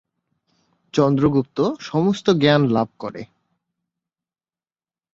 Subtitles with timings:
[0.93, 1.57] চন্দ্রগুপ্ত
[1.79, 3.21] সমস্ত জ্ঞান লাভ করে।